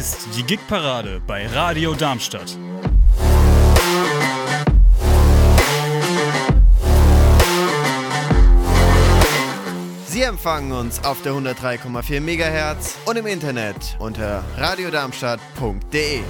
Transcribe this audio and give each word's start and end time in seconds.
ist 0.00 0.28
die 0.34 0.44
Gigparade 0.44 1.20
bei 1.26 1.46
Radio 1.46 1.92
Darmstadt. 1.92 2.56
Sie 10.06 10.22
empfangen 10.22 10.72
uns 10.72 11.04
auf 11.04 11.20
der 11.20 11.34
103,4 11.34 12.20
MHz 12.22 12.96
und 13.04 13.18
im 13.18 13.26
Internet 13.26 13.98
unter 13.98 14.42
radiodarmstadt.de. 14.56 16.20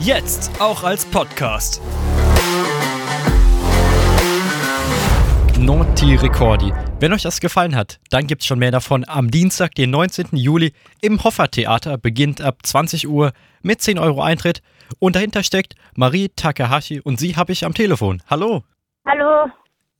Jetzt 0.00 0.50
auch 0.58 0.82
als 0.82 1.04
Podcast. 1.04 1.80
Noti 5.56 6.16
Recordi. 6.16 6.72
Wenn 7.02 7.12
euch 7.12 7.22
das 7.22 7.40
gefallen 7.40 7.74
hat, 7.74 7.98
dann 8.10 8.28
gibt 8.28 8.42
es 8.42 8.46
schon 8.46 8.60
mehr 8.60 8.70
davon. 8.70 9.04
Am 9.08 9.28
Dienstag, 9.28 9.74
den 9.74 9.90
19. 9.90 10.36
Juli, 10.36 10.72
im 11.00 11.24
Hoffer 11.24 11.50
Theater 11.50 11.98
beginnt 11.98 12.40
ab 12.40 12.58
20 12.62 13.08
Uhr 13.08 13.32
mit 13.60 13.80
10 13.80 13.98
Euro 13.98 14.22
Eintritt. 14.22 14.62
Und 15.00 15.16
dahinter 15.16 15.42
steckt 15.42 15.74
Marie 15.96 16.28
Takahashi 16.28 17.00
und 17.00 17.18
sie 17.18 17.34
habe 17.34 17.50
ich 17.50 17.64
am 17.64 17.74
Telefon. 17.74 18.22
Hallo. 18.30 18.62
Hallo. 19.04 19.50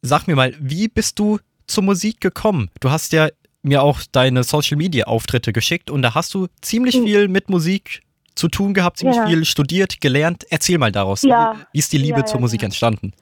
Sag 0.01 0.29
mir 0.29 0.37
mal, 0.37 0.55
wie 0.61 0.87
bist 0.87 1.19
du 1.19 1.41
zur 1.67 1.83
Musik 1.83 2.21
gekommen? 2.21 2.71
Du 2.79 2.93
hast 2.93 3.13
ja 3.13 3.31
mir 3.65 3.83
auch 3.83 3.99
deine 4.13 4.45
Social 4.45 4.77
Media 4.77 5.07
Auftritte 5.07 5.53
geschickt 5.53 5.91
und 5.91 6.03
da 6.03 6.15
hast 6.15 6.33
du 6.35 6.47
ziemlich 6.61 6.95
Hm. 6.95 7.05
viel 7.05 7.27
mit 7.27 7.51
Musik 7.51 8.03
zu 8.37 8.47
tun 8.47 8.75
gehabt, 8.75 8.99
ziemlich 8.99 9.17
Ja. 9.17 9.27
viel 9.27 9.45
studiert, 9.45 10.01
gelernt. 10.01 10.45
Erzähl 10.51 10.79
mal 10.79 10.93
daraus. 10.93 11.23
Ja. 11.23 11.57
Wie 11.73 11.81
ist 11.81 11.93
die 11.93 11.99
Liebe 11.99 12.21
Ja, 12.21 12.27
zur 12.27 12.39
Musik 12.39 12.63
entstanden? 12.63 13.13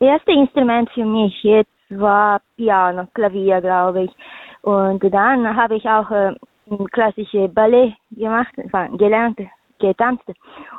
Erste 0.00 0.32
Instrument 0.32 0.88
für 0.94 1.04
mich 1.04 1.34
jetzt 1.42 1.68
war 1.90 2.40
Piano, 2.56 3.06
Klavier, 3.14 3.60
glaube 3.60 4.04
ich. 4.04 4.10
Und 4.62 5.02
dann 5.02 5.56
habe 5.56 5.76
ich 5.76 5.84
auch 5.88 6.10
äh, 6.10 6.34
klassische 6.92 7.48
Ballett 7.48 7.94
gemacht, 8.10 8.52
enfin, 8.56 8.98
gelernt, 8.98 9.38
getanzt. 9.78 10.24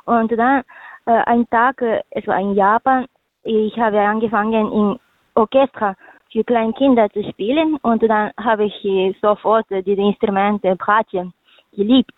Und 0.06 0.32
dann 0.32 0.64
äh, 1.06 1.24
ein 1.26 1.50
Tag, 1.50 1.82
äh, 1.82 2.02
es 2.12 2.28
war 2.28 2.40
in 2.40 2.54
Japan, 2.54 3.06
ich 3.44 3.78
habe 3.78 4.00
angefangen 4.00 4.72
im 4.72 5.00
Orchester 5.36 5.96
für 6.32 6.44
kleine 6.44 6.74
Kinder 6.74 7.10
zu 7.10 7.24
spielen 7.24 7.78
und 7.82 8.04
dann 8.04 8.32
habe 8.40 8.66
ich 8.66 8.86
äh, 8.86 9.14
sofort 9.22 9.70
äh, 9.72 9.82
diese 9.82 10.02
Instrumente, 10.02 10.76
Bratschen, 10.76 11.34
geliebt. 11.74 12.14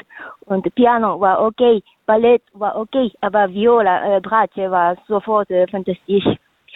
Und 0.46 0.74
Piano 0.76 1.20
war 1.20 1.42
okay, 1.42 1.82
Ballett 2.06 2.44
war 2.54 2.76
okay, 2.76 3.12
aber 3.22 3.50
Viola, 3.50 4.18
äh, 4.18 4.22
Bratsche 4.22 4.70
war 4.70 4.98
sofort 5.08 5.50
äh, 5.52 5.68
fantastisch 5.68 6.26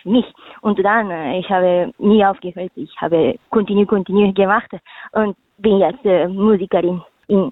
mich. 0.06 0.26
Und 0.62 0.80
dann, 0.84 1.12
äh, 1.12 1.40
ich 1.40 1.50
habe 1.50 1.92
nie 1.98 2.24
aufgehört, 2.24 2.72
ich 2.76 2.92
habe 2.98 3.38
continue, 3.50 3.86
continue 3.86 4.34
gemacht 4.34 4.72
und 5.12 5.36
bin 5.58 5.80
jetzt 5.80 6.06
äh, 6.06 6.28
Musikerin 6.28 7.02
in 7.28 7.52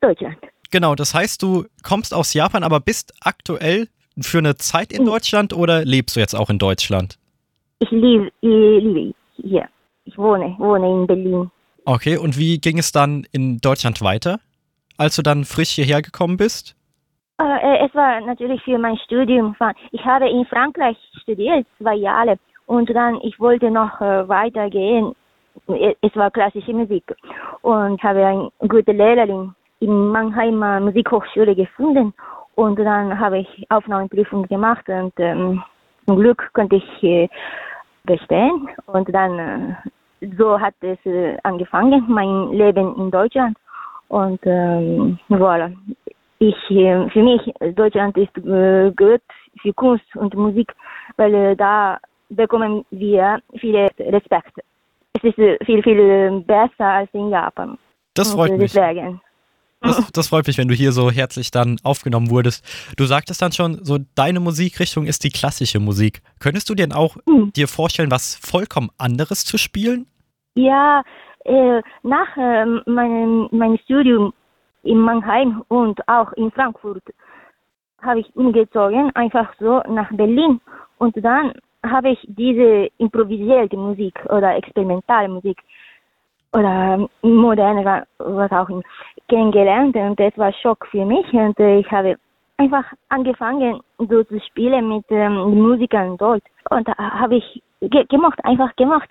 Deutschland. 0.00 0.38
Genau, 0.70 0.94
das 0.94 1.14
heißt, 1.14 1.42
du 1.42 1.64
kommst 1.82 2.14
aus 2.14 2.32
Japan, 2.32 2.62
aber 2.62 2.80
bist 2.80 3.12
aktuell 3.22 3.88
für 4.20 4.38
eine 4.38 4.56
Zeit 4.56 4.92
in 4.92 5.02
Mhm. 5.02 5.06
Deutschland 5.06 5.52
oder 5.52 5.84
lebst 5.84 6.16
du 6.16 6.20
jetzt 6.20 6.34
auch 6.34 6.50
in 6.50 6.58
Deutschland? 6.58 7.18
Ich 7.80 7.90
liebe, 7.90 8.30
ich 8.40 8.48
liebe 8.50 9.14
hier. 9.36 9.68
Ich 10.04 10.16
wohne, 10.16 10.54
wohne 10.58 10.86
in 11.02 11.06
Berlin. 11.06 11.50
Okay, 11.84 12.16
und 12.16 12.38
wie 12.38 12.58
ging 12.58 12.78
es 12.78 12.92
dann 12.92 13.26
in 13.32 13.58
Deutschland 13.58 14.02
weiter, 14.02 14.40
als 14.96 15.16
du 15.16 15.22
dann 15.22 15.44
frisch 15.44 15.70
hierher 15.70 16.02
gekommen 16.02 16.36
bist? 16.36 16.76
Äh, 17.40 17.86
es 17.86 17.94
war 17.94 18.20
natürlich 18.20 18.62
für 18.62 18.78
mein 18.78 18.96
Studium. 18.98 19.56
Ich 19.92 20.04
habe 20.04 20.28
in 20.28 20.44
Frankreich 20.46 20.96
studiert, 21.22 21.66
zwei 21.78 21.94
Jahre. 21.94 22.36
Und 22.66 22.90
dann, 22.94 23.18
ich 23.22 23.38
wollte 23.40 23.70
noch 23.70 24.00
äh, 24.00 24.28
weitergehen. 24.28 25.14
Es- 26.02 26.16
war 26.16 26.30
klassische 26.30 26.72
Musik. 26.72 27.04
Und 27.62 28.02
habe 28.02 28.26
eine 28.26 28.50
gute 28.68 28.92
Lehrerin 28.92 29.54
in 29.80 30.08
Mannheimer 30.08 30.80
Musikhochschule 30.80 31.54
gefunden. 31.54 32.12
Und 32.56 32.78
dann 32.78 33.18
habe 33.18 33.38
ich 33.38 33.66
Aufnahmeprüfung 33.70 34.46
gemacht 34.46 34.86
und 34.88 35.12
ähm, 35.18 35.62
zum 36.06 36.16
Glück 36.18 36.50
konnte 36.52 36.76
ich 36.76 37.02
äh, 37.02 37.28
bestehen. 38.04 38.68
Und 38.86 39.08
dann, 39.14 39.38
äh, 39.38 40.28
so 40.36 40.60
hat 40.60 40.74
es 40.82 40.98
äh, 41.06 41.38
angefangen, 41.44 42.04
mein 42.08 42.50
Leben 42.52 42.94
in 42.96 43.10
Deutschland. 43.10 43.56
Und 44.08 44.40
ähm, 44.44 45.18
voilà 45.30 45.72
ich, 46.40 46.70
äh, 46.70 47.08
für 47.10 47.22
mich, 47.22 47.42
Deutschland 47.76 48.16
ist 48.16 48.36
äh, 48.38 48.90
gut 48.96 49.22
für 49.60 49.72
Kunst 49.74 50.04
und 50.16 50.34
Musik, 50.34 50.72
weil 51.16 51.34
äh, 51.34 51.54
da 51.54 51.98
bekommen 52.30 52.84
wir 52.90 53.40
viel 53.58 53.76
Respekt. 53.76 54.52
Es 55.12 55.22
ist 55.24 55.64
viel, 55.66 55.82
viel 55.82 56.40
besser 56.46 56.86
als 56.86 57.10
in 57.12 57.28
Japan. 57.28 57.78
Das 58.14 58.32
freut 58.32 58.56
mich. 58.56 58.72
Deswegen. 58.72 59.20
Das, 59.82 60.10
das 60.12 60.28
freut 60.28 60.46
mich, 60.46 60.56
wenn 60.56 60.68
du 60.68 60.74
hier 60.74 60.92
so 60.92 61.10
herzlich 61.10 61.50
dann 61.50 61.76
aufgenommen 61.82 62.30
wurdest. 62.30 62.64
Du 62.96 63.04
sagtest 63.04 63.42
dann 63.42 63.52
schon, 63.52 63.84
so 63.84 63.98
deine 64.14 64.40
Musikrichtung 64.40 65.06
ist 65.06 65.24
die 65.24 65.30
klassische 65.30 65.78
Musik. 65.78 66.22
Könntest 66.38 66.70
du 66.70 66.74
denn 66.74 66.92
auch 66.92 67.16
Hm. 67.28 67.52
dir 67.52 67.68
vorstellen, 67.68 68.10
was 68.10 68.36
vollkommen 68.36 68.88
anderes 68.96 69.44
zu 69.44 69.58
spielen? 69.58 70.06
Ja, 70.54 71.02
äh, 71.44 71.82
nach 72.02 72.36
äh, 72.36 72.64
meinem, 72.86 73.48
meinem 73.50 73.78
Studium 73.84 74.32
in 74.82 74.98
Mannheim 74.98 75.62
und 75.68 76.00
auch 76.08 76.32
in 76.34 76.50
Frankfurt 76.50 77.02
habe 78.02 78.20
ich 78.20 78.36
umgezogen, 78.36 79.10
einfach 79.14 79.52
so 79.58 79.82
nach 79.88 80.10
Berlin. 80.12 80.60
Und 80.98 81.14
dann 81.22 81.52
habe 81.84 82.10
ich 82.10 82.18
diese 82.28 82.88
improvisierte 82.98 83.76
Musik 83.76 84.18
oder 84.28 84.56
experimentale 84.56 85.28
Musik 85.28 85.58
oder 86.52 87.08
moderne, 87.22 87.84
wa- 87.84 88.04
was 88.18 88.50
auch 88.52 88.68
immer, 88.68 88.82
kennengelernt 89.28 89.94
und 89.96 90.18
das 90.18 90.36
war 90.36 90.52
Schock 90.52 90.86
für 90.90 91.04
mich 91.04 91.32
und 91.32 91.58
äh, 91.60 91.78
ich 91.78 91.90
habe 91.90 92.16
einfach 92.56 92.84
angefangen 93.08 93.80
so 93.98 94.24
zu 94.24 94.40
spielen 94.40 94.88
mit 94.88 95.04
ähm, 95.10 95.34
Musikern 95.62 96.16
dort 96.18 96.42
und 96.70 96.88
da 96.88 96.94
habe 96.96 97.36
ich 97.36 97.62
ge 97.80 98.04
gemacht, 98.06 98.38
einfach 98.44 98.74
gemacht. 98.76 99.10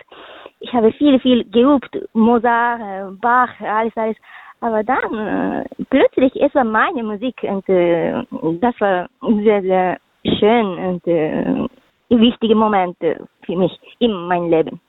Ich 0.60 0.72
habe 0.74 0.92
viel, 0.92 1.18
viel 1.18 1.44
geübt, 1.50 1.96
Mozart, 2.12 2.80
äh, 2.80 3.10
Bach, 3.20 3.48
alles, 3.60 3.96
alles. 3.96 4.16
Aber 4.60 4.82
dann 4.84 5.14
äh, 5.14 5.64
plötzlich 5.88 6.32
es 6.36 6.54
war 6.54 6.64
meine 6.64 7.02
Musik 7.02 7.34
und 7.42 7.66
äh, 7.68 8.12
das 8.60 8.74
war 8.78 9.08
sehr, 9.42 9.62
sehr 9.62 9.98
schön 10.38 10.66
und 10.66 11.06
äh, 11.06 11.66
wichtige 12.10 12.54
Momente 12.54 13.26
für 13.44 13.56
mich 13.56 13.72
in 14.00 14.12
meinem 14.12 14.50
Leben. 14.50 14.80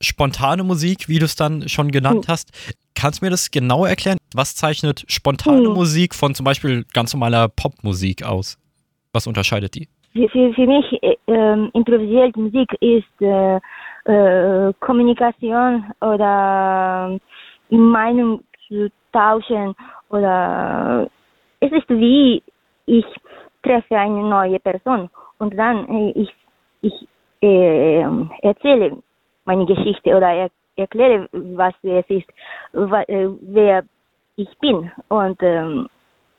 Spontane 0.00 0.64
Musik, 0.64 1.08
wie 1.08 1.20
du 1.20 1.26
es 1.26 1.36
dann 1.36 1.68
schon 1.68 1.92
genannt 1.92 2.26
hast. 2.28 2.50
Kannst 2.96 3.22
du 3.22 3.26
mir 3.26 3.30
das 3.30 3.52
genau 3.52 3.84
erklären? 3.84 4.18
Was 4.34 4.56
zeichnet 4.56 5.04
spontane 5.06 5.66
Hm. 5.66 5.74
Musik 5.74 6.14
von 6.14 6.34
zum 6.34 6.44
Beispiel 6.44 6.84
ganz 6.92 7.14
normaler 7.14 7.48
Popmusik 7.48 8.24
aus? 8.24 8.58
Was 9.12 9.28
unterscheidet 9.28 9.74
die? 9.76 9.88
Für, 10.12 10.28
für, 10.28 10.52
für 10.54 10.66
mich 10.66 11.02
äh, 11.02 11.16
ähm, 11.28 11.70
improvisierte 11.74 12.40
Musik 12.40 12.68
ist 12.80 13.20
äh, 13.20 13.60
äh, 14.04 14.72
Kommunikation 14.80 15.84
oder 16.00 17.18
äh, 17.70 17.76
Meinung 17.76 18.42
zu 18.66 18.90
tauschen 19.12 19.74
oder 20.10 21.08
es 21.60 21.72
ist 21.72 21.88
wie 21.88 22.42
ich 22.86 23.06
treffe 23.62 23.96
eine 23.96 24.22
neue 24.22 24.58
Person 24.60 25.08
und 25.38 25.56
dann 25.56 25.88
äh, 25.88 26.10
ich 26.10 26.34
ich 26.82 27.08
äh, 27.42 28.02
erzähle 28.42 28.98
meine 29.44 29.66
Geschichte 29.66 30.16
oder 30.16 30.30
er, 30.30 30.50
erkläre 30.76 31.28
was 31.32 31.74
es 31.82 32.08
ist 32.08 32.28
äh, 32.72 33.28
wer 33.42 33.84
ich 34.36 34.58
bin 34.58 34.90
und 35.08 35.38
ähm, 35.42 35.88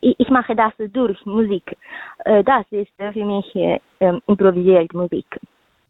ich, 0.04 0.30
mache 0.30 0.56
das 0.56 0.74
durch 0.92 1.26
Musik. 1.26 1.78
Äh, 2.26 2.44
Das 2.44 2.66
ist 2.72 2.92
für 2.98 3.26
mich 3.26 3.56
äh, 3.56 3.80
ähm, 4.00 4.22
improvisierte 4.28 4.96
Musik. 4.96 5.26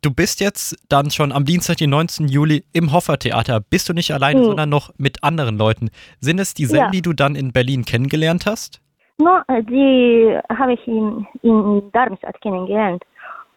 Du 0.03 0.13
bist 0.13 0.41
jetzt 0.41 0.75
dann 0.89 1.11
schon 1.11 1.31
am 1.31 1.45
Dienstag, 1.45 1.77
den 1.77 1.89
19. 1.91 2.27
Juli 2.27 2.65
im 2.73 2.91
Hoffer 2.91 3.17
Theater. 3.17 3.61
Bist 3.61 3.87
du 3.87 3.93
nicht 3.93 4.11
alleine, 4.11 4.41
Hm. 4.41 4.45
sondern 4.47 4.69
noch 4.69 4.91
mit 4.97 5.23
anderen 5.23 5.57
Leuten. 5.57 5.91
Sind 6.19 6.39
es 6.41 6.53
dieselben, 6.53 6.87
Ja. 6.87 6.91
die 6.91 7.01
du 7.01 7.13
dann 7.13 7.35
in 7.35 7.53
Berlin 7.53 7.85
kennengelernt 7.85 8.45
hast? 8.45 8.81
No, 9.17 9.37
äh, 9.47 9.63
die 9.63 10.37
habe 10.57 10.73
ich 10.73 10.85
in, 10.85 11.25
in 11.41 11.89
Darmstadt 11.93 12.39
kennengelernt. 12.41 13.01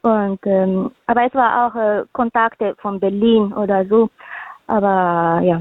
Und, 0.02 0.38
ähm, 0.46 0.92
aber 1.08 1.26
es 1.26 1.34
war 1.34 1.66
auch 1.66 1.74
äh, 1.74 2.04
Kontakte 2.12 2.76
von 2.80 3.00
Berlin 3.00 3.52
oder 3.52 3.84
so. 3.86 4.08
Aber 4.68 5.40
ja, 5.42 5.60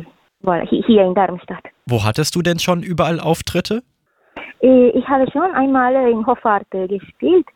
hier 0.70 1.04
in 1.04 1.16
Darmstadt. 1.16 1.64
Wo 1.88 2.04
hattest 2.04 2.36
du 2.36 2.44
denn 2.44 2.60
schon 2.60 2.84
überall 2.84 3.20
Auftritte? 3.20 3.82
Äh, 4.62 4.90
Ich 4.90 5.08
habe 5.08 5.26
schon 5.32 5.52
einmal 5.56 5.96
in 6.12 6.24
Hoffart 6.28 6.68
äh, 6.76 6.88
gespielt 6.88 7.48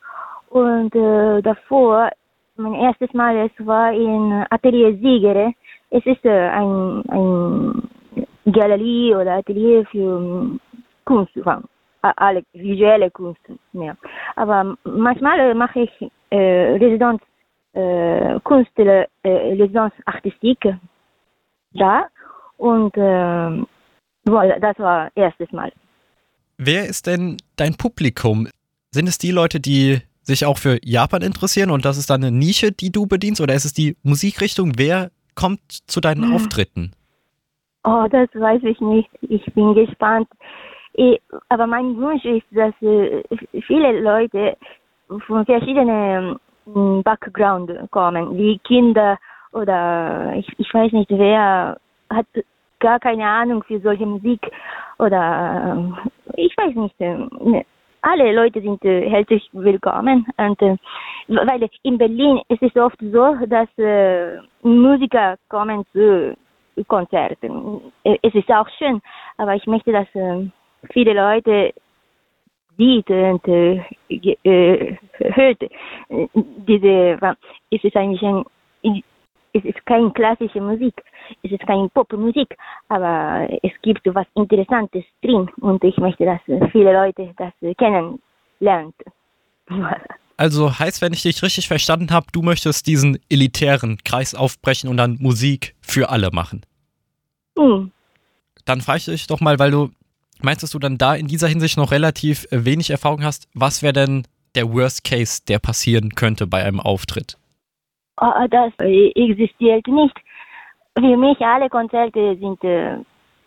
und 0.49 0.95
äh, 0.95 1.43
davor, 1.43 2.09
mein 2.59 2.75
erstes 2.75 3.11
Mal, 3.13 3.38
es 3.38 3.65
war 3.65 3.91
in 3.94 4.45
Atelier 4.50 4.94
Siegere. 4.97 5.53
Es 5.89 6.06
ist 6.06 6.23
äh, 6.25 6.50
ein, 6.50 7.03
ein 7.09 7.89
Galerie 8.51 9.15
oder 9.15 9.38
Atelier 9.38 9.85
für 9.85 10.19
ähm, 10.19 10.59
Kunst, 11.06 11.31
alle 12.01 12.44
visuelle 12.53 13.09
Kunst. 13.11 13.41
Ja. 13.73 13.95
Aber 14.35 14.75
manchmal 14.83 15.39
äh, 15.39 15.53
mache 15.53 15.81
ich 15.81 16.11
äh, 16.29 16.77
Residenz 16.77 17.21
äh, 17.73 18.39
Kunst, 18.44 18.77
äh, 18.77 19.07
Residenz 19.23 19.94
Artistique 20.06 20.79
da 21.73 22.07
und 22.57 22.94
ähm, 22.97 23.67
Das 24.25 24.77
war 24.79 25.09
erstes 25.15 25.51
Mal. 25.51 25.71
Wer 26.57 26.85
ist 26.88 27.07
denn 27.07 27.38
dein 27.56 27.75
Publikum? 27.75 28.47
Sind 28.91 29.07
es 29.07 29.17
die 29.17 29.31
Leute, 29.31 29.59
die 29.59 30.01
sich 30.29 30.45
auch 30.45 30.57
für 30.57 30.77
Japan 30.83 31.21
interessieren 31.21 31.71
und 31.71 31.83
das 31.85 31.97
ist 31.97 32.09
dann 32.09 32.23
eine 32.23 32.35
Nische, 32.35 32.71
die 32.71 32.91
du 32.91 33.05
bedienst? 33.05 33.41
Oder 33.41 33.53
ist 33.53 33.65
es 33.65 33.73
die 33.73 33.97
Musikrichtung? 34.03 34.73
Wer 34.77 35.11
kommt 35.35 35.59
zu 35.69 35.99
deinen 35.99 36.23
hm. 36.23 36.33
Auftritten? 36.35 36.91
Oh, 37.83 38.05
das 38.09 38.29
weiß 38.33 38.61
ich 38.63 38.79
nicht. 38.79 39.09
Ich 39.21 39.45
bin 39.53 39.73
gespannt. 39.73 40.27
Ich, 40.93 41.19
aber 41.49 41.67
mein 41.67 41.95
Wunsch 41.97 42.23
ist, 42.25 42.45
dass 42.51 42.73
äh, 42.81 43.23
viele 43.67 44.01
Leute 44.01 44.57
von 45.27 45.45
verschiedenen 45.45 46.37
ähm, 46.67 47.01
Background 47.03 47.71
kommen, 47.91 48.37
wie 48.37 48.59
Kinder 48.59 49.17
oder 49.51 50.33
ich, 50.35 50.47
ich 50.57 50.73
weiß 50.73 50.91
nicht, 50.91 51.09
wer 51.09 51.77
hat 52.09 52.27
gar 52.79 52.99
keine 52.99 53.25
Ahnung 53.25 53.63
für 53.63 53.79
solche 53.79 54.05
Musik 54.05 54.41
oder 54.99 55.95
äh, 56.35 56.41
ich 56.41 56.55
weiß 56.57 56.75
nicht. 56.75 56.95
Alle 58.01 58.31
Leute 58.33 58.61
sind 58.61 58.83
äh, 58.85 59.09
herzlich 59.09 59.49
willkommen 59.51 60.25
und 60.37 60.61
äh, 60.61 60.77
weil 61.27 61.69
in 61.83 61.97
Berlin 61.97 62.39
ist 62.47 62.61
es 62.61 62.75
oft 62.77 62.97
so, 62.99 63.35
dass 63.47 63.67
äh, 63.77 64.37
Musiker 64.61 65.35
kommen 65.49 65.85
zu 65.91 66.35
Konzerten. 66.87 67.81
Äh, 68.05 68.17
es 68.21 68.33
ist 68.35 68.49
auch 68.51 68.69
schön, 68.77 69.01
aber 69.37 69.55
ich 69.55 69.65
möchte, 69.67 69.91
dass 69.91 70.07
äh, 70.15 70.49
viele 70.93 71.13
Leute 71.13 71.73
sieht 72.77 73.09
und 73.09 73.45
äh, 73.47 73.83
äh, 74.07 74.95
hört. 75.17 75.61
Diese, 76.07 77.35
es 77.71 77.83
ist 77.83 77.95
eigentlich 77.97 78.23
ein, 78.23 78.45
es 79.53 79.63
ist 79.63 79.85
keine 79.85 80.11
klassische 80.11 80.61
Musik, 80.61 80.93
es 81.43 81.51
ist 81.51 81.65
keine 81.65 81.89
Popmusik, 81.89 82.55
aber 82.89 83.47
es 83.63 83.71
gibt 83.81 84.01
was 84.13 84.27
Interessantes 84.35 85.03
drin 85.21 85.49
und 85.61 85.83
ich 85.83 85.97
möchte, 85.97 86.25
dass 86.25 86.41
viele 86.71 86.93
Leute 86.93 87.33
das 87.37 87.53
kennenlernen. 87.77 88.93
Also 90.39 90.79
heißt, 90.79 91.01
wenn 91.01 91.11
ich 91.11 91.23
dich 91.23 91.43
richtig 91.43 91.67
verstanden 91.67 92.11
habe, 92.11 92.27
du 92.31 92.41
möchtest 92.41 92.87
diesen 92.87 93.19
elitären 93.27 93.97
Kreis 94.05 94.33
aufbrechen 94.33 94.89
und 94.89 94.95
dann 94.95 95.17
Musik 95.19 95.75
für 95.81 96.09
alle 96.11 96.29
machen. 96.31 96.65
Mhm. 97.57 97.91
Dann 98.63 98.79
frage 98.79 98.99
ich 98.99 99.05
dich 99.05 99.27
doch 99.27 99.41
mal, 99.41 99.59
weil 99.59 99.71
du 99.71 99.89
meinst, 100.41 100.63
dass 100.63 100.71
du 100.71 100.79
dann 100.79 100.97
da 100.97 101.15
in 101.15 101.27
dieser 101.27 101.47
Hinsicht 101.47 101.75
noch 101.75 101.91
relativ 101.91 102.47
wenig 102.51 102.89
Erfahrung 102.89 103.23
hast, 103.23 103.49
was 103.53 103.81
wäre 103.83 103.91
denn 103.91 104.27
der 104.55 104.71
Worst 104.71 105.03
Case, 105.03 105.41
der 105.47 105.59
passieren 105.59 106.15
könnte 106.15 106.47
bei 106.47 106.63
einem 106.63 106.79
Auftritt? 106.79 107.38
Oh, 108.21 108.48
das 108.50 108.74
existiert 108.80 109.88
nicht. 109.88 110.18
Für 110.98 111.18
mich 111.18 111.39
alle 111.39 111.69
Konzerte 111.69 112.36
sind 112.36 112.62
äh, 112.66 112.98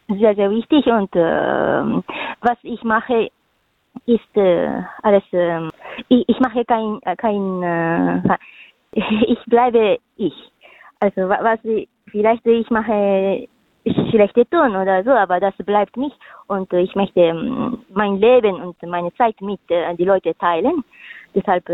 sehr, 0.08 0.34
sehr 0.34 0.50
wichtig 0.50 0.86
und 0.86 1.14
äh, 1.14 2.02
was 2.40 2.56
ich 2.62 2.82
mache, 2.82 3.28
ist 4.06 4.36
äh, 4.36 4.70
alles, 5.02 5.24
ähm, 5.32 5.70
ich, 6.08 6.40
mache 6.40 6.64
kein, 6.64 7.00
kein 7.18 7.62
äh, 7.62 8.38
ich 9.26 9.44
bleibe 9.46 9.98
ich. 10.16 10.34
Also 11.00 11.28
was 11.28 11.60
vielleicht 12.10 12.46
ich 12.46 12.70
mache 12.70 13.46
schlechte 14.10 14.48
tun 14.48 14.76
oder 14.76 15.04
so, 15.04 15.10
aber 15.10 15.38
das 15.40 15.54
bleibt 15.66 15.96
nicht 15.98 16.16
und 16.46 16.72
ich 16.72 16.94
möchte 16.94 17.20
ähm, 17.20 17.84
mein 17.92 18.16
Leben 18.16 18.54
und 18.62 18.82
meine 18.84 19.12
Zeit 19.16 19.38
mit 19.42 19.60
äh, 19.68 19.94
die 19.96 20.04
Leute 20.04 20.34
teilen. 20.38 20.82
Deshalb 21.34 21.64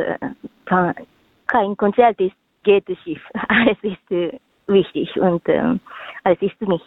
kein 1.46 1.76
Konzert 1.76 2.20
ist 2.20 2.34
geht 2.62 2.84
schief. 3.04 3.20
Alles 3.48 3.76
ist 3.82 4.10
äh, 4.10 4.38
wichtig 4.66 5.16
und 5.16 5.46
äh, 5.48 5.78
alles 6.24 6.42
ist 6.42 6.60
mich. 6.60 6.82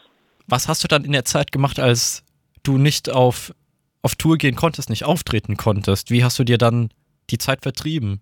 Was 0.48 0.68
hast 0.68 0.84
du 0.84 0.88
dann 0.88 1.04
in 1.04 1.14
der 1.14 1.26
Zeit 1.26 1.52
gemacht, 1.52 1.80
als 1.80 2.24
du 2.64 2.78
nicht 2.78 3.10
auf, 3.12 3.54
auf 4.02 4.16
Tour 4.16 4.38
gehen 4.38 4.56
konntest, 4.56 4.90
nicht 4.90 5.06
auftreten 5.06 5.58
konntest? 5.58 6.12
Wie 6.12 6.24
hast 6.24 6.38
du 6.40 6.44
dir 6.44 6.58
dann 6.58 6.90
die 7.30 7.38
Zeit 7.38 7.62
vertrieben? 7.62 8.22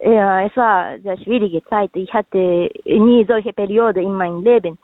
Ja, 0.00 0.42
es 0.42 0.54
war 0.56 0.84
eine 0.84 1.02
sehr 1.02 1.18
schwierige 1.18 1.64
Zeit. 1.64 1.90
Ich 1.94 2.12
hatte 2.12 2.70
nie 2.84 3.24
solche 3.26 3.52
Periode 3.52 4.02
in 4.02 4.12
meinem 4.12 4.44
Leben. 4.44 4.78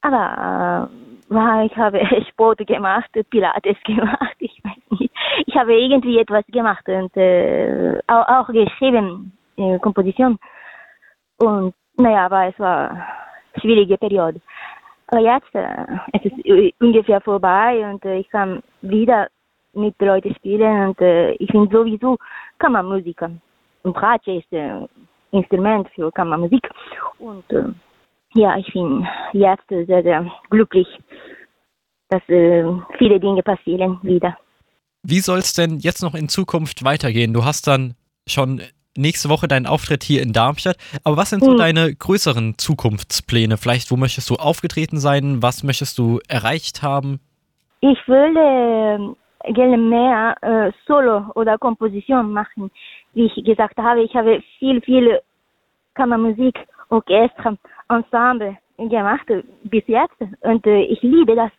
Aber 0.00 0.88
äh, 1.30 1.66
ich 1.66 1.76
habe 1.76 2.00
Sport 2.30 2.64
gemacht, 2.66 3.10
Pilates 3.30 3.76
gemacht, 3.84 4.36
ich 4.38 4.60
weiß 4.62 4.98
nicht. 4.98 5.12
Ich 5.46 5.56
habe 5.56 5.74
irgendwie 5.74 6.18
etwas 6.18 6.44
gemacht 6.46 6.88
und 6.88 7.16
äh, 7.16 7.98
auch, 8.06 8.28
auch 8.28 8.46
geschrieben, 8.48 9.32
äh, 9.56 9.78
Komposition. 9.78 10.38
Und 11.38 11.74
naja, 11.96 12.26
aber 12.26 12.48
es 12.48 12.58
war 12.58 12.90
eine 12.90 13.60
schwierige 13.60 13.96
Periode. 13.98 14.40
Aber 15.08 15.20
jetzt, 15.20 15.54
äh, 15.54 15.86
es 16.12 16.24
ist 16.24 16.80
ungefähr 16.80 17.20
vorbei 17.20 17.90
und 17.90 18.04
äh, 18.04 18.18
ich 18.18 18.28
kann 18.28 18.62
wieder 18.82 19.28
mit 19.72 19.94
Leuten 20.00 20.34
spielen 20.34 20.88
und 20.88 21.00
äh, 21.00 21.32
ich 21.32 21.48
bin 21.48 21.68
sowieso 21.70 22.16
Kammermusiker. 22.58 23.30
Und 23.82 23.94
Bratsche 23.94 24.32
ist 24.32 24.52
ein 24.52 24.84
äh, 24.84 24.88
Instrument 25.30 25.88
für 25.94 26.10
Kammermusik. 26.12 26.68
Und 27.18 27.50
äh, 27.52 27.64
ja, 28.34 28.56
ich 28.58 28.70
bin 28.72 29.06
jetzt 29.32 29.68
sehr, 29.68 30.02
sehr 30.02 30.30
glücklich, 30.50 30.86
dass 32.08 32.22
äh, 32.28 32.64
viele 32.98 33.20
Dinge 33.20 33.42
passieren 33.42 33.98
wieder. 34.02 34.36
Wie 35.02 35.20
soll 35.20 35.38
es 35.38 35.52
denn 35.52 35.78
jetzt 35.78 36.02
noch 36.02 36.14
in 36.14 36.28
Zukunft 36.28 36.84
weitergehen? 36.84 37.32
Du 37.32 37.44
hast 37.44 37.66
dann 37.66 37.94
schon 38.26 38.60
nächste 38.98 39.28
Woche 39.28 39.48
deinen 39.48 39.66
Auftritt 39.66 40.02
hier 40.02 40.22
in 40.22 40.32
Darmstadt. 40.32 40.76
Aber 41.04 41.16
was 41.16 41.30
sind 41.30 41.42
so 41.42 41.52
hm. 41.52 41.58
deine 41.58 41.94
größeren 41.94 42.58
Zukunftspläne? 42.58 43.56
Vielleicht, 43.56 43.90
wo 43.90 43.96
möchtest 43.96 44.28
du 44.30 44.34
aufgetreten 44.34 44.98
sein? 44.98 45.42
Was 45.42 45.62
möchtest 45.62 45.98
du 45.98 46.20
erreicht 46.28 46.82
haben? 46.82 47.20
Ich 47.80 47.98
würde 48.06 49.14
äh, 49.44 49.52
gerne 49.52 49.78
mehr 49.78 50.36
äh, 50.42 50.72
Solo 50.86 51.30
oder 51.34 51.58
Komposition 51.58 52.32
machen. 52.32 52.70
Wie 53.14 53.26
ich 53.26 53.44
gesagt 53.44 53.76
habe, 53.78 54.02
ich 54.02 54.14
habe 54.14 54.42
viel, 54.58 54.80
viel 54.82 55.20
Kammermusik, 55.94 56.58
Orchester 56.90 57.56
Ensemble 57.88 58.56
gemacht 58.78 59.26
bis 59.64 59.82
jetzt 59.86 60.20
und 60.40 60.66
äh, 60.66 60.82
ich 60.82 61.02
liebe 61.02 61.34
das. 61.34 61.50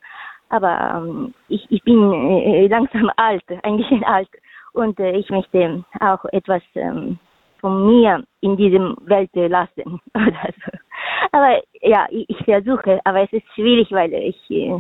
Aber 0.50 1.04
ähm, 1.06 1.34
ich, 1.48 1.66
ich 1.70 1.84
bin 1.84 2.12
äh, 2.12 2.68
langsam 2.68 3.12
alt, 3.18 3.44
eigentlich 3.64 4.06
alt 4.06 4.30
und 4.74 5.00
äh, 5.00 5.12
ich 5.12 5.30
möchte 5.30 5.84
auch 6.00 6.26
etwas 6.32 6.62
ähm, 6.76 7.20
von 7.60 7.88
mir 7.88 8.24
in 8.42 8.58
diesem 8.58 8.96
Welt 9.06 9.30
lassen. 9.34 10.00
Aber 11.32 11.62
ja, 11.82 12.08
ich, 12.10 12.30
ich, 12.30 12.38
versuche, 12.46 13.00
aber 13.04 13.22
es 13.22 13.32
ist 13.32 13.46
schwierig, 13.54 13.92
weil 13.92 14.12
ich 14.14 14.38
äh, 14.50 14.80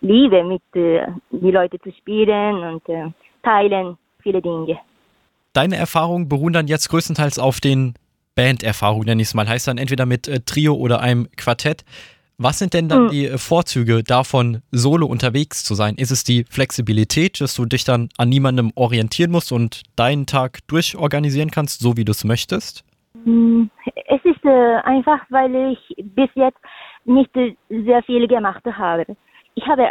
liebe, 0.00 0.44
mit 0.44 0.62
äh, 0.74 1.06
die 1.30 1.50
Leute 1.50 1.78
zu 1.80 1.90
spielen 1.92 2.62
und 2.62 2.88
äh, 2.88 3.10
teilen 3.42 3.96
viele 4.22 4.40
Dinge. 4.40 4.78
Deine 5.52 5.76
Erfahrungen 5.76 6.28
beruhen 6.28 6.52
dann 6.52 6.68
jetzt 6.68 6.88
größtenteils 6.88 7.38
auf 7.38 7.60
den 7.60 7.94
Banderfahrung, 8.34 9.02
nenne 9.02 9.22
ich 9.22 9.28
es 9.28 9.34
mal. 9.34 9.48
Heißt 9.48 9.66
dann 9.66 9.78
entweder 9.78 10.06
mit 10.06 10.28
äh, 10.28 10.40
Trio 10.40 10.74
oder 10.74 11.00
einem 11.00 11.28
Quartett. 11.36 11.84
Was 12.40 12.60
sind 12.60 12.72
denn 12.72 12.88
dann 12.88 13.06
mhm. 13.06 13.08
die 13.08 13.26
äh, 13.26 13.36
Vorzüge 13.36 14.04
davon, 14.04 14.62
solo 14.70 15.06
unterwegs 15.06 15.64
zu 15.64 15.74
sein? 15.74 15.96
Ist 15.96 16.12
es 16.12 16.22
die 16.22 16.44
Flexibilität, 16.44 17.40
dass 17.40 17.56
du 17.56 17.64
dich 17.64 17.82
dann 17.84 18.10
an 18.16 18.28
niemandem 18.28 18.70
orientieren 18.76 19.32
musst 19.32 19.50
und 19.50 19.82
deinen 19.96 20.24
Tag 20.26 20.60
durchorganisieren 20.68 21.50
kannst, 21.50 21.80
so 21.80 21.96
wie 21.96 22.04
du 22.04 22.12
es 22.12 22.22
möchtest? 22.22 22.84
Hm, 23.24 23.70
es 24.06 24.24
ist 24.24 24.44
äh, 24.44 24.76
einfach, 24.84 25.18
weil 25.30 25.72
ich 25.72 25.96
bis 26.14 26.28
jetzt 26.36 26.58
nicht 27.04 27.36
äh, 27.36 27.56
sehr 27.68 28.04
viel 28.04 28.28
gemacht 28.28 28.64
habe. 28.64 29.04
Ich 29.56 29.66
habe 29.66 29.88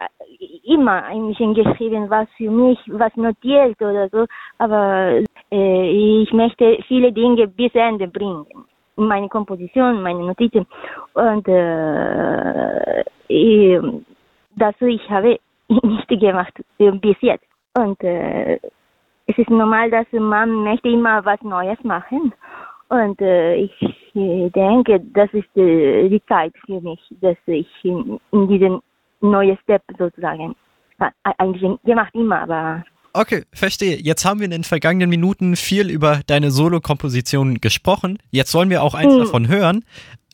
immer 0.64 1.04
ein 1.04 1.28
bisschen 1.28 1.54
geschrieben, 1.54 2.10
was 2.10 2.30
für 2.38 2.50
mich, 2.50 2.80
was 2.88 3.14
notiert 3.18 3.82
oder 3.82 4.08
so, 4.08 4.26
aber 4.60 5.22
äh, 5.52 6.22
ich 6.22 6.32
möchte 6.32 6.78
viele 6.88 7.12
Dinge 7.12 7.50
bis 7.50 7.76
Ende 7.76 8.08
bringen. 8.08 8.46
Meine 8.98 9.30
Komposition, 9.30 10.02
meine 10.02 10.26
Notizen. 10.26 10.66
Und 11.14 11.48
äh, 11.48 13.02
ich, 13.28 13.80
das 14.56 14.76
ich 14.82 15.10
habe 15.10 15.40
nicht 15.68 16.08
gemacht 16.08 16.54
äh, 16.80 16.92
bis 16.92 17.16
jetzt. 17.22 17.46
Und 17.76 18.04
äh, 18.04 18.60
es 19.28 19.38
ist 19.38 19.50
normal, 19.50 19.92
dass 19.92 20.08
man 20.12 20.52
möchte 20.64 20.90
immer 20.90 21.24
was 21.24 21.42
Neues 21.42 21.82
machen. 21.84 22.34
Und 22.90 23.22
äh, 23.22 23.56
ich 23.56 23.74
denke, 24.14 25.02
das 25.14 25.32
ist 25.34 25.56
äh, 25.58 26.08
die 26.10 26.24
Zeit 26.26 26.54
für 26.66 26.80
mich, 26.82 27.00
dass 27.22 27.38
ich 27.46 27.68
in, 27.84 28.20
in 28.32 28.48
diesen 28.48 28.82
neuen 29.22 29.58
Step 29.64 29.84
sozusagen 29.98 30.56
eigentlich 31.38 31.80
gemacht 31.84 32.16
immer, 32.16 32.42
aber 32.42 32.84
Okay, 33.20 33.46
verstehe. 33.52 33.98
Jetzt 33.98 34.26
haben 34.26 34.40
wir 34.40 34.46
in 34.46 34.52
den 34.52 34.64
vergangenen 34.64 35.10
Minuten 35.10 35.56
viel 35.56 35.90
über 35.90 36.20
deine 36.28 36.52
Solo-Komposition 36.52 37.56
gesprochen. 37.56 38.20
Jetzt 38.30 38.52
sollen 38.52 38.70
wir 38.70 38.84
auch 38.84 38.94
eins 38.94 39.12
hm. 39.12 39.20
davon 39.20 39.48
hören, 39.48 39.84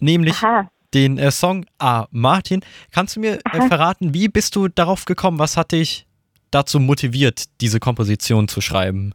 nämlich 0.01 0.43
Aha. 0.43 0.67
den 0.93 1.17
äh, 1.17 1.31
Song 1.31 1.65
A. 1.79 2.07
Martin. 2.11 2.59
Kannst 2.91 3.15
du 3.15 3.21
mir 3.21 3.39
äh, 3.53 3.61
verraten, 3.69 4.13
wie 4.13 4.27
bist 4.27 4.57
du 4.57 4.67
darauf 4.67 5.05
gekommen? 5.05 5.39
Was 5.39 5.55
hat 5.55 5.71
dich 5.71 6.05
dazu 6.51 6.81
motiviert, 6.81 7.45
diese 7.61 7.79
Komposition 7.79 8.49
zu 8.49 8.59
schreiben? 8.59 9.13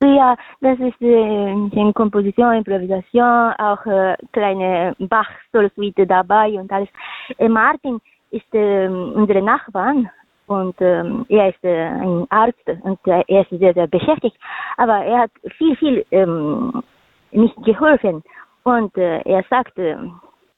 Ja, 0.00 0.36
das 0.60 0.78
ist 0.78 1.02
äh, 1.02 1.50
eine 1.80 1.92
Komposition, 1.94 2.54
Improvisation, 2.54 3.52
auch 3.58 3.84
äh, 3.84 4.14
kleine 4.32 4.94
Bach-Solo-Suite 5.00 6.08
dabei 6.08 6.50
und 6.50 6.70
alles. 6.70 6.88
Äh, 7.36 7.48
Martin 7.48 7.98
ist 8.30 8.54
äh, 8.54 8.86
unsere 8.86 9.42
Nachbarn 9.42 10.08
und 10.48 10.74
ähm, 10.80 11.26
er 11.28 11.50
ist 11.50 11.62
äh, 11.62 11.86
ein 11.86 12.26
Arzt 12.30 12.66
und 12.82 12.98
äh, 13.06 13.22
er 13.28 13.42
ist 13.42 13.50
sehr, 13.50 13.74
sehr 13.74 13.86
beschäftigt, 13.86 14.36
aber 14.76 15.04
er 15.04 15.20
hat 15.20 15.30
viel, 15.56 15.76
viel 15.76 16.04
ähm, 16.10 16.82
nicht 17.30 17.56
geholfen 17.64 18.22
und 18.64 18.96
äh, 18.96 19.20
er 19.20 19.44
sagte, 19.50 20.10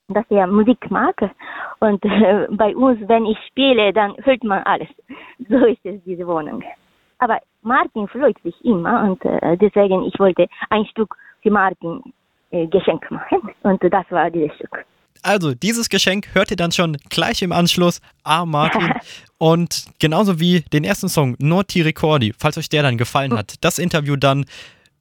dass 0.08 0.24
er 0.30 0.46
Musik 0.46 0.90
mag 0.90 1.16
und 1.80 2.04
äh, 2.04 2.46
bei 2.50 2.74
uns, 2.74 3.00
wenn 3.08 3.26
ich 3.26 3.38
spiele, 3.48 3.92
dann 3.92 4.14
hört 4.24 4.42
man 4.44 4.62
alles. 4.64 4.88
So 5.48 5.56
ist 5.66 5.84
es, 5.84 6.02
diese 6.04 6.26
Wohnung. 6.26 6.62
Aber 7.18 7.38
Martin 7.62 8.06
freut 8.08 8.38
sich 8.42 8.54
immer 8.64 9.02
und 9.02 9.24
äh, 9.24 9.56
deswegen, 9.56 10.04
ich 10.04 10.18
wollte 10.20 10.46
ein 10.70 10.84
Stück 10.86 11.16
für 11.42 11.50
Martin 11.50 12.02
äh, 12.50 12.66
Geschenk 12.66 13.10
machen 13.10 13.50
und 13.62 13.82
das 13.82 14.10
war 14.10 14.30
dieses 14.30 14.54
Stück. 14.56 14.84
Also, 15.22 15.54
dieses 15.54 15.88
Geschenk 15.88 16.28
hört 16.34 16.50
ihr 16.50 16.56
dann 16.56 16.72
schon 16.72 16.96
gleich 17.08 17.42
im 17.42 17.52
Anschluss. 17.52 18.00
Ah, 18.24 18.44
Martin. 18.46 18.92
Und 19.38 19.86
genauso 19.98 20.38
wie 20.40 20.60
den 20.72 20.84
ersten 20.84 21.08
Song, 21.08 21.34
Noti 21.38 21.80
Ricordi, 21.82 22.34
falls 22.38 22.58
euch 22.58 22.68
der 22.68 22.82
dann 22.82 22.98
gefallen 22.98 23.32
hat, 23.36 23.54
das 23.62 23.78
Interview 23.78 24.16
dann 24.16 24.44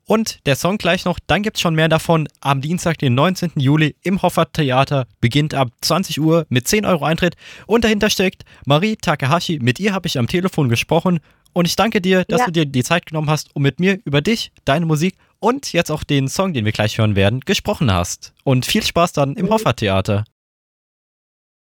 und 0.06 0.40
der 0.48 0.56
Song 0.56 0.80
gleich 0.80 1.06
noch, 1.06 1.20
dann 1.28 1.44
gibt 1.44 1.58
es 1.58 1.62
schon 1.62 1.76
mehr 1.76 1.88
davon. 1.88 2.28
Am 2.42 2.62
Dienstag, 2.62 2.98
den 2.98 3.14
19. 3.14 3.52
Juli 3.58 3.96
im 4.02 4.22
Hoffer 4.24 4.52
Theater, 4.52 5.06
beginnt 5.22 5.54
ab 5.54 5.70
20 5.82 6.20
Uhr 6.20 6.48
mit 6.50 6.68
10 6.68 6.86
Euro 6.88 7.06
Eintritt. 7.06 7.36
Und 7.68 7.84
dahinter 7.84 8.10
steckt 8.10 8.44
Marie 8.66 8.96
Takahashi. 8.96 9.60
Mit 9.62 9.80
ihr 9.80 9.94
habe 9.94 10.08
ich 10.08 10.18
am 10.18 10.26
Telefon 10.26 10.68
gesprochen. 10.68 11.20
Und 11.54 11.68
ich 11.68 11.76
danke 11.76 12.02
dir, 12.02 12.24
dass 12.26 12.40
Ja. 12.40 12.46
du 12.48 12.52
dir 12.54 12.66
die 12.66 12.84
Zeit 12.84 13.06
genommen 13.06 13.30
hast, 13.30 13.56
um 13.56 13.62
mit 13.62 13.80
mir 13.80 14.00
über 14.04 14.22
dich, 14.22 14.52
deine 14.66 14.88
Musik 14.88 15.16
und 15.40 15.74
jetzt 15.74 15.92
auch 15.92 16.04
den 16.04 16.28
Song, 16.28 16.54
den 16.54 16.66
wir 16.66 16.72
gleich 16.72 16.98
hören 16.98 17.16
werden, 17.16 17.42
gesprochen 17.42 17.92
hast. 17.92 18.34
Und 18.44 18.66
viel 18.66 18.84
Spaß 18.84 19.14
dann 19.14 19.36
im 19.36 19.50
Hoffer 19.50 19.76
Theater. 19.76 20.26